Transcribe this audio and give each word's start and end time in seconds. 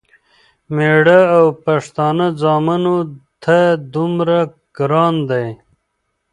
مېړه 0.75 1.19
او 1.37 1.45
پښتانه 1.65 2.27
ځامنو 2.41 2.97
ته 3.43 3.57
دومره 3.93 4.39
ګران 4.77 5.15
دی، 5.29 5.47